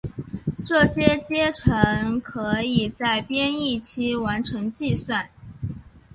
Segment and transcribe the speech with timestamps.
[0.65, 5.29] 这些阶乘可以在编译期完成计算。